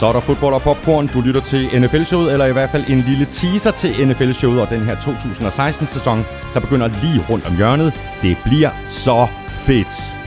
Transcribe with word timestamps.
Så 0.00 0.06
er 0.06 0.12
der 0.12 0.20
fodbold 0.20 0.54
og 0.54 0.62
popcorn. 0.62 1.06
Du 1.06 1.20
lytter 1.20 1.40
til 1.40 1.80
NFL-showet, 1.80 2.32
eller 2.32 2.46
i 2.46 2.52
hvert 2.52 2.70
fald 2.70 2.90
en 2.90 3.00
lille 3.00 3.24
teaser 3.24 3.70
til 3.70 4.08
NFL-showet 4.08 4.60
og 4.60 4.70
den 4.70 4.80
her 4.80 4.96
2016-sæson, 4.96 6.24
der 6.54 6.60
begynder 6.60 6.86
lige 6.86 7.24
rundt 7.30 7.46
om 7.46 7.56
hjørnet. 7.56 7.92
Det 8.22 8.36
bliver 8.44 8.70
så 8.88 9.26
fedt. 9.66 10.19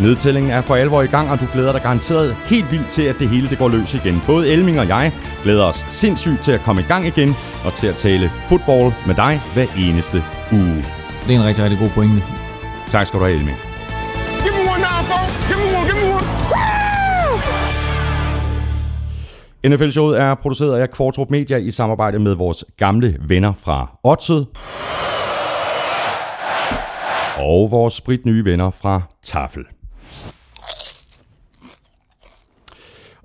Nedtællingen 0.00 0.52
er 0.52 0.60
for 0.60 0.74
alvor 0.74 1.02
i 1.02 1.06
gang, 1.06 1.30
og 1.30 1.40
du 1.40 1.46
glæder 1.52 1.72
dig 1.72 1.82
garanteret 1.82 2.34
helt 2.34 2.72
vildt 2.72 2.88
til, 2.88 3.02
at 3.02 3.16
det 3.18 3.28
hele 3.28 3.48
det 3.48 3.58
går 3.58 3.68
løs 3.68 3.94
igen. 3.94 4.22
Både 4.26 4.48
Elming 4.52 4.80
og 4.80 4.88
jeg 4.88 5.12
glæder 5.42 5.64
os 5.64 5.86
sindssygt 5.90 6.40
til 6.44 6.52
at 6.52 6.60
komme 6.60 6.80
i 6.82 6.84
gang 6.84 7.06
igen, 7.06 7.34
og 7.64 7.72
til 7.72 7.86
at 7.86 7.94
tale 7.96 8.30
fodbold 8.48 8.92
med 9.06 9.14
dig 9.14 9.40
hver 9.54 9.66
eneste 9.78 10.22
uge. 10.52 10.84
Det 11.26 11.34
er 11.34 11.40
en 11.40 11.44
rigtig, 11.44 11.64
rigtig 11.64 11.78
god 11.78 11.88
pointe. 11.88 12.22
Tak 12.88 13.06
skal 13.06 13.20
du 13.20 13.24
have, 13.24 13.36
Elming. 13.38 13.56
Give 14.42 14.54
me 14.58 14.60
one 14.72 14.82
now, 14.88 15.00
Give 15.48 15.58
me 15.62 15.68
one, 15.78 15.86
give 15.90 15.98
me 16.02 16.14
one. 16.14 16.26
NFL-showet 19.68 20.20
er 20.20 20.34
produceret 20.34 20.80
af 20.80 20.90
Kvartrup 20.90 21.30
Media 21.30 21.56
i 21.56 21.70
samarbejde 21.70 22.18
med 22.18 22.34
vores 22.34 22.64
gamle 22.76 23.16
venner 23.28 23.52
fra 23.52 23.98
Odset 24.04 24.46
og 27.38 27.70
vores 27.70 27.94
spritnye 27.94 28.44
venner 28.44 28.70
fra 28.70 29.02
Tafel. 29.22 29.64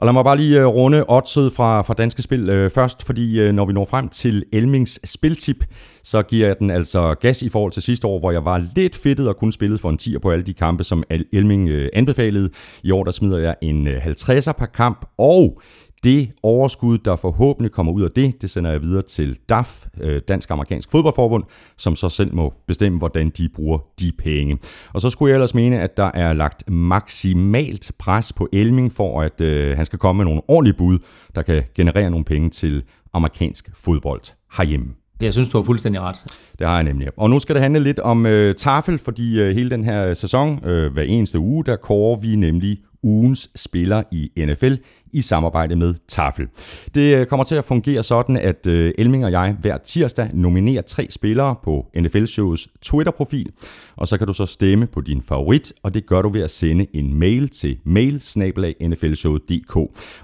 Og 0.02 0.06
lad 0.06 0.14
mig 0.14 0.24
bare 0.24 0.38
lige 0.38 0.60
øh, 0.60 0.66
runde 0.66 1.06
oddset 1.08 1.54
fra, 1.54 1.82
fra 1.82 1.94
Danske 1.94 2.22
Spil 2.22 2.50
øh, 2.50 2.70
først, 2.70 3.06
fordi 3.06 3.40
øh, 3.40 3.54
når 3.54 3.66
vi 3.66 3.74
når 3.74 3.86
frem 3.86 4.10
til 4.10 4.46
Elmings 4.54 5.10
spiltip, 5.10 5.66
så 6.04 6.22
giver 6.22 6.48
jeg 6.48 6.60
den 6.60 6.70
altså 6.70 7.16
gas 7.16 7.42
i 7.42 7.50
forhold 7.50 7.72
til 7.72 7.84
sidste 7.84 8.08
år, 8.08 8.20
hvor 8.20 8.32
jeg 8.32 8.46
var 8.46 8.68
lidt 8.76 8.96
fedtet 8.96 9.28
og 9.28 9.38
kun 9.38 9.52
spillede 9.52 9.80
for 9.80 9.90
en 9.90 10.00
10'er 10.02 10.20
på 10.20 10.32
alle 10.32 10.46
de 10.46 10.54
kampe, 10.54 10.84
som 10.84 11.04
Elming 11.34 11.70
øh, 11.70 11.90
anbefalede. 11.94 12.50
I 12.84 12.92
år 12.92 13.04
der 13.04 13.12
smider 13.12 13.38
jeg 13.38 13.56
en 13.62 13.88
øh, 13.88 14.06
50'er 14.06 14.52
per 14.52 14.66
kamp, 14.66 15.06
og 15.18 15.62
det 16.04 16.32
overskud, 16.44 16.98
der 16.98 17.16
forhåbentlig 17.16 17.72
kommer 17.72 17.92
ud 17.92 18.02
af 18.02 18.12
det, 18.12 18.42
det 18.42 18.50
sender 18.50 18.72
jeg 18.72 18.82
videre 18.82 19.02
til 19.02 19.38
DAF, 19.50 19.86
øh, 20.02 20.22
Dansk 20.28 20.52
Amerikansk 20.52 20.92
Fodboldforbund, 20.92 21.44
som 21.78 21.96
så 21.96 22.10
selv 22.10 22.36
må 22.36 22.54
bestemme, 22.68 22.98
hvordan 22.98 23.30
de 23.30 23.50
bruger 23.56 23.78
de 24.00 24.12
penge. 24.18 24.58
Og 24.94 25.02
så 25.02 25.10
skulle 25.10 25.30
jeg 25.30 25.36
ellers 25.36 25.54
mene, 25.54 25.80
at 25.80 25.98
der 25.98 26.12
er 26.14 26.34
lagt 26.34 26.70
maksimalt 26.70 27.92
pres 28.00 28.34
på 28.34 28.50
Elming 28.54 28.94
for, 28.94 29.22
at 29.22 29.42
øh, 29.42 29.78
han 29.78 29.86
skal 29.86 30.00
komme 30.00 30.18
med 30.18 30.26
nogle 30.26 30.42
ordentlige 30.48 30.78
bud, 30.78 31.00
der 31.36 31.42
kan 31.42 31.64
generere 31.76 32.10
nogle 32.10 32.26
penge 32.26 32.50
til 32.50 32.84
amerikansk 33.14 33.70
fodbold 33.74 34.22
herhjemme. 34.58 34.88
Jeg 35.22 35.34
synes, 35.34 35.50
du 35.50 35.58
har 35.58 35.64
fuldstændig 35.64 36.02
ret. 36.02 36.16
Det 36.60 36.68
har 36.68 36.76
jeg 36.76 36.84
nemlig. 36.84 37.08
Og 37.18 37.30
nu 37.30 37.40
skal 37.40 37.56
det 37.56 37.62
handle 37.62 37.80
lidt 37.80 38.00
om 38.00 38.26
øh, 38.26 38.56
tafel, 38.56 38.98
fordi 38.98 39.40
øh, 39.40 39.56
hele 39.56 39.70
den 39.70 39.84
her 39.84 40.14
sæson, 40.14 40.66
øh, 40.66 40.94
hver 40.94 41.04
eneste 41.04 41.40
uge, 41.40 41.66
der 41.66 41.76
kårer 41.76 42.20
vi 42.20 42.36
nemlig 42.36 42.78
ugens 43.04 43.50
spiller 43.56 44.04
i 44.12 44.32
NFL 44.38 44.74
i 45.14 45.22
samarbejde 45.22 45.76
med 45.76 45.94
Tafel. 46.08 46.48
Det 46.96 47.18
øh, 47.18 47.26
kommer 47.26 47.44
til 47.44 47.56
at 47.56 47.66
fungere 47.66 48.04
sådan, 48.04 48.38
at 48.38 48.68
øh, 48.68 48.94
Elming 48.98 49.26
og 49.26 49.32
jeg 49.32 49.56
hver 49.60 49.78
tirsdag 49.78 50.30
nominerer 50.34 50.82
tre 50.82 51.08
spillere 51.10 51.56
på 51.64 51.86
NFL-shows 51.98 52.68
Twitter-profil, 52.82 53.50
og 53.96 54.08
så 54.08 54.18
kan 54.18 54.28
du 54.28 54.34
så 54.34 54.46
stemme 54.46 54.88
på 54.88 55.02
din 55.02 55.22
favorit, 55.22 55.74
og 55.84 55.94
det 55.94 56.06
gør 56.06 56.22
du 56.22 56.30
ved 56.30 56.42
at 56.42 56.52
sende 56.52 56.88
en 56.94 57.14
mail 57.14 57.50
til 57.50 57.78
mail 57.84 58.22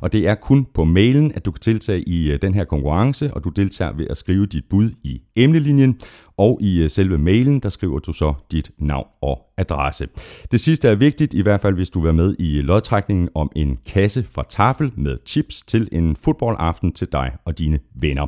Og 0.01 0.13
det 0.13 0.27
er 0.27 0.35
kun 0.35 0.67
på 0.73 0.83
mailen, 0.83 1.31
at 1.35 1.45
du 1.45 1.51
kan 1.51 1.61
deltage 1.65 2.01
i 2.01 2.31
øh, 2.31 2.41
den 2.41 2.53
her 2.53 2.63
konkurrence, 2.63 3.33
og 3.33 3.43
du 3.43 3.49
deltager 3.49 3.93
ved 3.93 4.07
at 4.09 4.17
skrive 4.17 4.45
dit 4.45 4.65
bud 4.69 4.91
i 5.03 5.21
emnelinjen, 5.35 5.99
og 6.37 6.59
i 6.61 6.83
øh, 6.83 6.89
selve 6.89 7.17
mailen, 7.17 7.59
der 7.59 7.69
skriver 7.69 7.99
du 7.99 8.13
så 8.13 8.33
dit 8.51 8.71
navn 8.77 9.07
og 9.21 9.39
adresse. 9.57 10.07
Det 10.51 10.59
sidste 10.59 10.87
er 10.87 10.95
vigtigt, 10.95 11.33
i 11.33 11.41
hvert 11.41 11.61
fald 11.61 11.75
hvis 11.75 11.89
du 11.89 11.99
vil 11.99 12.05
være 12.05 12.13
med 12.13 12.35
i 12.39 12.57
øh, 12.57 12.63
lodtrækningen 12.63 13.29
om 13.35 13.51
en 13.55 13.77
kasse 13.85 14.25
fra 14.31 14.43
Tafel, 14.49 14.91
med 14.95 15.17
chips 15.25 15.61
til 15.61 15.89
en 15.91 16.15
fodboldaften 16.15 16.91
til 16.91 17.07
dig 17.11 17.31
og 17.45 17.59
dine 17.59 17.79
venner. 17.95 18.27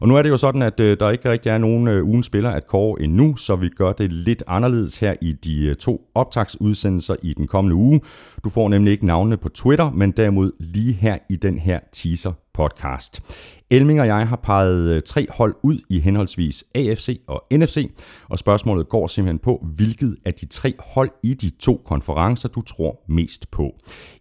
Og 0.00 0.08
nu 0.08 0.16
er 0.16 0.22
det 0.22 0.28
jo 0.28 0.36
sådan, 0.36 0.62
at 0.62 0.80
øh, 0.80 0.96
der 1.00 1.10
ikke 1.10 1.30
rigtig 1.30 1.50
er 1.50 1.58
nogen 1.58 1.88
ugen 1.88 2.22
spiller 2.22 2.50
at 2.50 2.66
kåre 2.66 3.02
endnu, 3.02 3.36
så 3.36 3.56
vi 3.56 3.68
gør 3.68 3.92
det 3.92 4.12
lidt 4.12 4.42
anderledes 4.46 4.96
her 4.96 5.14
i 5.22 5.32
de 5.32 5.74
to 5.74 6.10
optagsudsendelser 6.14 7.16
i 7.22 7.34
den 7.34 7.46
kommende 7.46 7.76
uge. 7.76 8.00
Du 8.44 8.50
får 8.50 8.68
nemlig 8.68 8.92
ikke 8.92 9.06
navnene 9.06 9.36
på 9.36 9.48
Twitter, 9.48 9.90
men 9.90 10.10
derimod 10.10 10.52
lige 10.58 10.92
her 10.92 11.18
i 11.30 11.36
den 11.36 11.58
her 11.58 11.80
teaser 11.92 12.32
podcast. 12.60 13.22
Elming 13.70 14.00
og 14.00 14.06
jeg 14.06 14.28
har 14.28 14.36
peget 14.36 14.88
øh, 14.88 15.02
tre 15.02 15.26
hold 15.30 15.54
ud 15.62 15.78
i 15.88 16.00
henholdsvis 16.00 16.64
AFC 16.74 17.20
og 17.26 17.46
NFC, 17.52 17.90
og 18.28 18.38
spørgsmålet 18.38 18.88
går 18.88 19.06
simpelthen 19.06 19.38
på, 19.38 19.66
hvilket 19.76 20.16
af 20.24 20.34
de 20.34 20.46
tre 20.46 20.74
hold 20.78 21.10
i 21.22 21.34
de 21.34 21.50
to 21.50 21.82
konferencer, 21.86 22.48
du 22.48 22.60
tror 22.60 23.04
mest 23.08 23.50
på. 23.50 23.72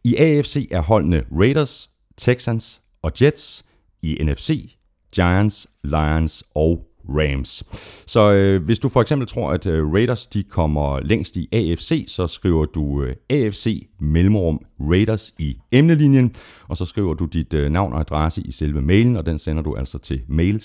I 0.04 0.16
AFC 0.16 0.68
er 0.72 0.82
holdene 0.82 1.24
Raiders, 1.32 1.90
Texans 2.18 2.82
og 3.02 3.12
Jets. 3.22 3.66
I 4.02 4.18
NFC 4.24 4.76
Giants, 5.16 5.68
Lions 5.84 6.44
og 6.56 6.86
Rams. 7.10 7.64
Så 8.06 8.32
øh, 8.32 8.64
hvis 8.64 8.80
du 8.80 8.90
for 8.90 9.02
eksempel 9.02 9.28
tror, 9.28 9.52
at 9.52 9.66
øh, 9.66 9.94
Raiders 9.94 10.28
de 10.28 10.44
kommer 10.44 11.00
længst 11.00 11.38
i 11.38 11.48
AFC, 11.52 12.06
så 12.08 12.28
skriver 12.28 12.66
du 12.66 13.04
øh, 13.04 13.16
AFC 13.30 13.88
mellemrum 14.00 14.62
Raiders 14.80 15.34
i 15.38 15.58
emnelinjen, 15.72 16.36
og 16.68 16.78
så 16.78 16.86
skriver 16.86 17.14
du 17.14 17.26
dit 17.26 17.54
øh, 17.54 17.72
navn 17.72 17.94
og 17.94 18.00
adresse 18.00 18.42
i 18.42 18.52
selve 18.52 18.82
mailen, 18.82 19.18
og 19.18 19.26
den 19.26 19.38
sender 19.38 19.64
du 19.64 19.76
altså 19.76 19.98
til 19.98 20.22
mail 20.28 20.62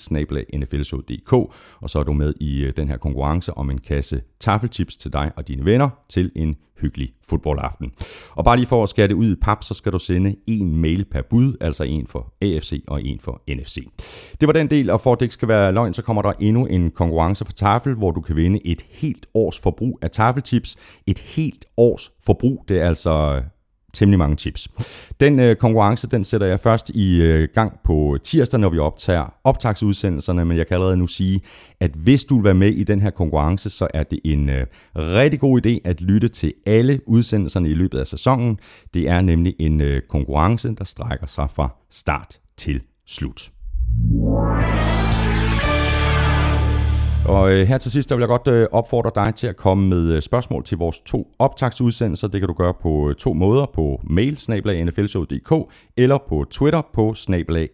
og 1.81 1.91
så 1.91 1.99
er 1.99 2.05
du 2.05 2.13
med 2.13 2.35
i 2.41 2.65
øh, 2.65 2.73
den 2.77 2.89
her 2.89 2.97
konkurrence 2.97 3.55
om 3.55 3.71
en 3.71 3.79
kasse 3.79 4.23
taffelchips 4.41 4.97
til 4.97 5.13
dig 5.13 5.33
og 5.37 5.49
dine 5.49 5.65
venner 5.65 5.89
til 6.09 6.33
en 6.35 6.57
hyggelig 6.81 7.13
fodboldaften. 7.29 7.93
Og 8.31 8.45
bare 8.45 8.57
lige 8.57 8.67
for 8.67 8.83
at 8.83 8.89
skære 8.89 9.09
det 9.09 9.15
ud 9.15 9.33
i 9.33 9.35
pap, 9.41 9.65
så 9.65 9.75
skal 9.75 9.93
du 9.93 9.99
sende 9.99 10.37
en 10.47 10.77
mail 10.77 11.05
per 11.05 11.23
bud, 11.31 11.57
altså 11.61 11.85
en 11.85 12.07
for 12.07 12.35
AFC 12.43 12.85
og 12.87 13.05
en 13.05 13.21
for 13.21 13.43
NFC. 13.49 13.89
Det 14.41 14.47
var 14.47 14.53
den 14.53 14.71
del, 14.71 14.91
og 14.91 15.01
for 15.01 15.13
at 15.13 15.21
det 15.21 15.25
ikke 15.27 15.35
skal 15.35 15.49
være 15.49 15.73
løgn, 15.73 15.95
så 15.95 16.03
kommer 16.03 16.23
der 16.23 16.33
endnu 16.41 16.67
en 16.67 16.91
konkurrence 16.91 17.45
for 17.45 17.53
Tafel, 17.53 17.95
hvor 17.95 18.11
du 18.11 18.21
kan 18.21 18.37
vinde 18.37 18.67
et 18.67 18.87
helt 18.91 19.27
års 19.35 19.61
forbrug 19.61 19.99
af 20.03 20.11
tafelchips. 20.11 20.77
Et 21.07 21.19
helt 21.19 21.65
års 21.77 22.13
forbrug, 22.27 22.65
det 22.69 22.81
er 22.81 22.89
altså 22.89 23.43
temmelig 23.95 24.19
mange 24.19 24.37
chips. 24.37 24.69
Den 25.21 25.41
øh, 25.41 25.57
konkurrence, 25.57 26.07
den 26.07 26.25
sætter 26.25 26.47
jeg 26.47 26.61
først 26.61 26.91
i 26.91 27.23
øh, 27.23 27.49
gang 27.55 27.79
på 27.85 28.19
tirsdag, 28.25 28.61
når 28.61 28.69
vi 28.69 28.79
optager 28.79 29.35
optagsudsendelserne, 29.45 30.45
men 30.45 30.57
jeg 30.57 30.67
kan 30.67 30.75
allerede 30.75 30.97
nu 30.97 31.07
sige, 31.07 31.41
at 31.81 31.91
hvis 31.91 32.25
du 32.25 32.35
vil 32.37 32.45
være 32.45 32.55
med 32.55 32.69
i 32.69 32.85
den 32.85 33.01
her 33.01 33.11
konkurrence, 33.11 33.71
så 33.71 33.89
er 33.95 34.03
det 34.03 34.21
en 34.25 34.49
øh, 34.49 34.67
rigtig 34.97 35.41
god 35.41 35.67
idé 35.67 35.79
at 35.85 36.01
lytte 36.01 36.29
til 36.29 36.53
alle 36.67 37.01
udsendelserne 37.07 37.69
i 37.69 37.75
løbet 37.75 37.99
af 37.99 38.07
sæsonen. 38.07 38.59
Det 38.95 39.09
er 39.09 39.21
nemlig 39.21 39.55
en 39.59 39.81
øh, 39.81 40.03
konkurrence, 40.09 40.75
der 40.79 40.85
strækker 40.85 41.27
sig 41.27 41.49
fra 41.51 41.69
start 41.91 42.39
til 42.57 42.81
slut. 43.07 43.51
Og 47.29 47.53
øh, 47.53 47.67
her 47.67 47.79
til 47.79 47.91
sidst, 47.91 48.09
der 48.09 48.17
vil 48.17 48.23
jeg 48.23 48.29
godt 48.29 48.49
øh, 48.49 48.67
opfordre 48.73 49.25
dig 49.25 49.35
til 49.35 49.47
at 49.47 49.57
komme 49.57 49.89
med 49.89 50.13
øh, 50.13 50.23
spørgsmål 50.23 50.65
til 50.65 50.79
vores 50.79 51.01
to 51.01 51.35
optagsudsendelser. 51.39 52.29
Det 52.29 52.41
kan 52.41 52.49
du 52.49 52.55
gøre 52.55 52.75
på 52.75 53.09
øh, 53.09 53.15
to 53.15 53.33
måder, 53.33 53.67
på 53.75 54.01
mail, 54.03 54.39
nflshow.dk, 54.85 55.73
eller 55.97 56.19
på 56.29 56.45
Twitter 56.51 56.83
på 56.95 57.15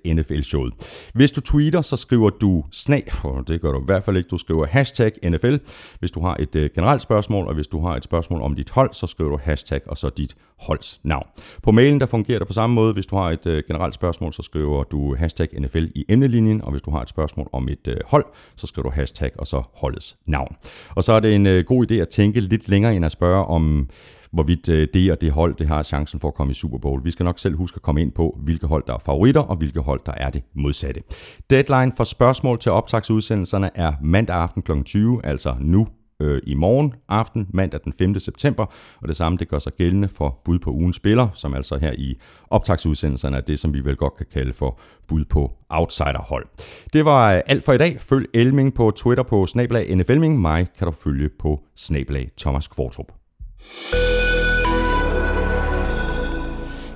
nflshowet. 0.04 0.72
Hvis 1.14 1.32
du 1.32 1.40
tweeter, 1.40 1.82
så 1.82 1.96
skriver 1.96 2.30
du 2.30 2.64
snab, 2.72 3.10
og 3.24 3.48
det 3.48 3.60
gør 3.60 3.72
du 3.72 3.80
i 3.80 3.84
hvert 3.84 4.04
fald 4.04 4.16
ikke, 4.16 4.28
du 4.28 4.38
skriver 4.38 4.66
hashtag 4.66 5.12
NFL, 5.24 5.56
hvis 5.98 6.10
du 6.10 6.20
har 6.20 6.36
et 6.40 6.56
øh, 6.56 6.70
generelt 6.74 7.02
spørgsmål, 7.02 7.46
og 7.46 7.54
hvis 7.54 7.66
du 7.66 7.80
har 7.86 7.96
et 7.96 8.04
spørgsmål 8.04 8.42
om 8.42 8.54
dit 8.54 8.70
hold, 8.70 8.94
så 8.94 9.06
skriver 9.06 9.30
du 9.30 9.38
hashtag 9.42 9.80
og 9.86 9.98
så 9.98 10.10
dit 10.10 10.36
holds 10.58 11.00
navn. 11.02 11.26
På 11.62 11.70
mailen, 11.70 12.00
der 12.00 12.06
fungerer 12.06 12.38
det 12.38 12.48
på 12.48 12.54
samme 12.54 12.74
måde. 12.74 12.92
Hvis 12.92 13.06
du 13.06 13.16
har 13.16 13.30
et 13.30 13.46
øh, 13.46 13.62
generelt 13.66 13.94
spørgsmål, 13.94 14.32
så 14.32 14.42
skriver 14.42 14.84
du 14.84 15.14
hashtag 15.14 15.48
NFL 15.58 15.84
i 15.94 16.04
emnelinjen, 16.08 16.62
og 16.62 16.70
hvis 16.70 16.82
du 16.82 16.90
har 16.90 17.02
et 17.02 17.08
spørgsmål 17.08 17.48
om 17.52 17.68
et 17.68 17.88
øh, 17.88 17.96
hold, 18.06 18.24
så 18.56 18.66
skriver 18.66 18.88
du 18.88 18.94
hashtag 18.94 19.39
og 19.40 19.46
så 19.46 19.62
holdets 19.74 20.16
navn. 20.26 20.56
Og 20.96 21.04
så 21.04 21.12
er 21.12 21.20
det 21.20 21.34
en 21.34 21.46
øh, 21.46 21.64
god 21.64 21.90
idé 21.90 21.94
at 21.94 22.08
tænke 22.08 22.40
lidt 22.40 22.68
længere 22.68 22.96
end 22.96 23.04
at 23.04 23.12
spørge 23.12 23.44
om, 23.44 23.88
hvorvidt 24.32 24.68
øh, 24.68 24.88
det 24.94 25.12
og 25.12 25.20
det 25.20 25.32
hold 25.32 25.54
det 25.54 25.68
har 25.68 25.82
chancen 25.82 26.20
for 26.20 26.28
at 26.28 26.34
komme 26.34 26.50
i 26.50 26.54
Super 26.54 26.78
Bowl. 26.78 27.04
Vi 27.04 27.10
skal 27.10 27.24
nok 27.24 27.38
selv 27.38 27.56
huske 27.56 27.76
at 27.76 27.82
komme 27.82 28.02
ind 28.02 28.12
på, 28.12 28.38
hvilke 28.44 28.66
hold 28.66 28.84
der 28.86 28.94
er 28.94 28.98
favoritter, 28.98 29.40
og 29.40 29.56
hvilke 29.56 29.80
hold 29.80 30.00
der 30.06 30.12
er 30.16 30.30
det 30.30 30.42
modsatte. 30.54 31.02
Deadline 31.50 31.92
for 31.96 32.04
spørgsmål 32.04 32.58
til 32.58 32.72
optagsudsendelserne 32.72 33.70
er 33.74 33.92
mandag 34.02 34.36
aften 34.36 34.62
kl. 34.62 34.82
20, 34.82 35.20
altså 35.24 35.56
nu 35.60 35.86
øh, 36.20 36.40
i 36.42 36.54
morgen 36.54 36.94
aften, 37.08 37.46
mandag 37.52 37.80
den 37.84 37.92
5. 37.92 38.20
september, 38.20 38.66
og 39.00 39.08
det 39.08 39.16
samme 39.16 39.38
det 39.38 39.48
gør 39.48 39.58
sig 39.58 39.72
gældende 39.72 40.08
for 40.08 40.40
bud 40.44 40.58
på 40.58 40.70
ugens 40.70 40.96
spiller, 40.96 41.28
som 41.34 41.54
altså 41.54 41.78
her 41.78 41.92
i 41.92 42.18
optagsudsendelserne 42.50 43.36
er 43.36 43.40
det, 43.40 43.58
som 43.58 43.74
vi 43.74 43.84
vel 43.84 43.96
godt 43.96 44.16
kan 44.16 44.26
kalde 44.32 44.52
for 44.52 44.80
bud 45.08 45.24
på 45.24 45.52
outsiderhold. 45.68 46.46
Det 46.92 47.04
var 47.04 47.30
alt 47.30 47.64
for 47.64 47.72
i 47.72 47.78
dag. 47.78 48.00
Følg 48.00 48.26
Elming 48.34 48.74
på 48.74 48.90
Twitter 48.90 49.22
på 49.22 49.46
snablag 49.46 49.96
NFLming. 49.96 50.40
Mig 50.40 50.66
kan 50.78 50.86
du 50.86 50.92
følge 50.92 51.28
på 51.38 51.60
snablag 51.76 52.30
Thomas 52.38 52.68
Kvartrup. 52.68 53.12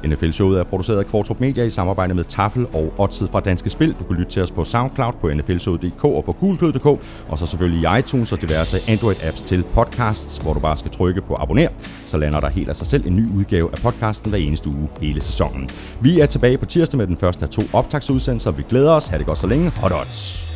NFL-showet 0.06 0.58
er 0.58 0.64
produceret 0.64 0.98
af 0.98 1.06
Kvartrup 1.06 1.40
Media 1.40 1.64
i 1.64 1.70
samarbejde 1.70 2.14
med 2.14 2.24
Tafel 2.24 2.66
og 2.72 2.92
Odset 2.98 3.30
fra 3.30 3.40
Danske 3.40 3.70
Spil. 3.70 3.94
Du 3.98 4.04
kan 4.04 4.16
lytte 4.16 4.32
til 4.32 4.42
os 4.42 4.50
på 4.50 4.64
SoundCloud, 4.64 5.12
på 5.20 5.30
nflshowet.dk 5.34 6.04
og 6.04 6.24
på 6.24 6.32
gulklød.dk, 6.32 6.86
og 7.28 7.38
så 7.38 7.46
selvfølgelig 7.46 7.82
i 7.82 7.98
iTunes 7.98 8.32
og 8.32 8.40
diverse 8.40 8.76
Android-apps 8.76 9.46
til 9.46 9.64
podcasts, 9.74 10.38
hvor 10.38 10.54
du 10.54 10.60
bare 10.60 10.76
skal 10.76 10.90
trykke 10.90 11.20
på 11.20 11.34
abonner. 11.34 11.68
Så 12.04 12.18
lander 12.18 12.40
der 12.40 12.48
helt 12.48 12.68
af 12.68 12.76
sig 12.76 12.86
selv 12.86 13.06
en 13.06 13.16
ny 13.16 13.30
udgave 13.38 13.68
af 13.72 13.78
podcasten 13.78 14.30
hver 14.30 14.38
eneste 14.38 14.68
uge 14.68 14.88
hele 15.00 15.20
sæsonen. 15.20 15.70
Vi 16.00 16.20
er 16.20 16.26
tilbage 16.26 16.58
på 16.58 16.66
tirsdag 16.66 16.98
med 16.98 17.06
den 17.06 17.16
første 17.16 17.44
af 17.44 17.50
to 17.50 17.62
optagsudsendelser. 17.72 18.50
Vi 18.50 18.62
glæder 18.68 18.92
os. 18.92 19.06
Ha' 19.06 19.18
det 19.18 19.26
godt 19.26 19.38
så 19.38 19.46
længe. 19.46 19.70
Hot 19.70 19.92
odds. 19.92 20.53